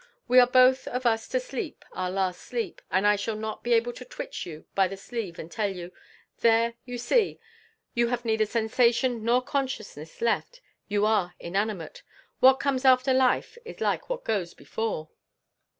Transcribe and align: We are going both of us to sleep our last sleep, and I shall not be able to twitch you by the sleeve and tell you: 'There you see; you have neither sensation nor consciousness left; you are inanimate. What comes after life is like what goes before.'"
We 0.27 0.39
are 0.39 0.47
going 0.47 0.71
both 0.71 0.87
of 0.87 1.05
us 1.05 1.27
to 1.27 1.39
sleep 1.39 1.85
our 1.91 2.09
last 2.09 2.41
sleep, 2.41 2.81
and 2.89 3.05
I 3.05 3.15
shall 3.15 3.35
not 3.35 3.61
be 3.63 3.73
able 3.73 3.93
to 3.93 4.03
twitch 4.03 4.47
you 4.47 4.65
by 4.73 4.87
the 4.87 4.97
sleeve 4.97 5.37
and 5.37 5.51
tell 5.51 5.69
you: 5.69 5.91
'There 6.39 6.73
you 6.85 6.97
see; 6.97 7.39
you 7.93 8.07
have 8.07 8.25
neither 8.25 8.47
sensation 8.47 9.23
nor 9.23 9.43
consciousness 9.43 10.19
left; 10.19 10.59
you 10.87 11.05
are 11.05 11.35
inanimate. 11.39 12.01
What 12.39 12.55
comes 12.55 12.83
after 12.83 13.13
life 13.13 13.59
is 13.63 13.79
like 13.79 14.09
what 14.09 14.23
goes 14.23 14.55
before.'" 14.55 15.09